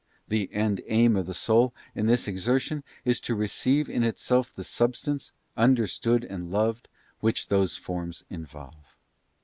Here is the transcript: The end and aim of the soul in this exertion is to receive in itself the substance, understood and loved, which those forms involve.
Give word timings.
The 0.29 0.51
end 0.51 0.79
and 0.79 0.81
aim 0.87 1.15
of 1.15 1.27
the 1.27 1.33
soul 1.35 1.75
in 1.93 2.07
this 2.07 2.27
exertion 2.27 2.83
is 3.05 3.21
to 3.21 3.35
receive 3.35 3.87
in 3.87 4.01
itself 4.01 4.51
the 4.51 4.63
substance, 4.63 5.31
understood 5.55 6.23
and 6.23 6.49
loved, 6.49 6.87
which 7.19 7.49
those 7.49 7.77
forms 7.77 8.23
involve. 8.27 8.95